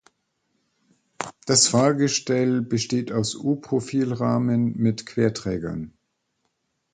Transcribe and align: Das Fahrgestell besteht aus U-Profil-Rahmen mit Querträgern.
Das 1.45 1.67
Fahrgestell 1.67 2.61
besteht 2.63 3.11
aus 3.11 3.35
U-Profil-Rahmen 3.35 4.75
mit 4.75 5.05
Querträgern. 5.05 5.93